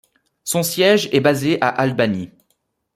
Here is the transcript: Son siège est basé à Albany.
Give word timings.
Son 0.43 0.63
siège 0.63 1.09
est 1.11 1.19
basé 1.19 1.61
à 1.61 1.67
Albany. 1.67 2.31